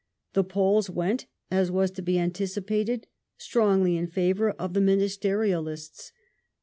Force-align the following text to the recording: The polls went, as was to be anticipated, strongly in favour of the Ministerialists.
The 0.33 0.43
polls 0.43 0.89
went, 0.89 1.27
as 1.51 1.69
was 1.69 1.91
to 1.91 2.01
be 2.01 2.17
anticipated, 2.17 3.05
strongly 3.37 3.95
in 3.97 4.07
favour 4.07 4.49
of 4.49 4.73
the 4.73 4.79
Ministerialists. 4.79 6.11